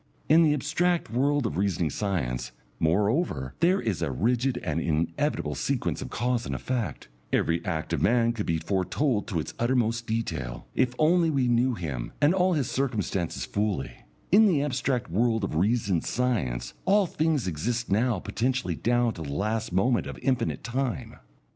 [0.27, 6.01] In the abstract world of reasoning science, moreover, there is a rigid and inevitable sequence
[6.01, 10.65] of cause and effect; every act of man could be foretold to its uttermost detail,
[10.73, 13.91] if only we knew him and all his circumstances fully;
[14.31, 19.31] in the abstract world of reasoned science all things exist now potentially down to the
[19.31, 21.17] last moment of infinite time.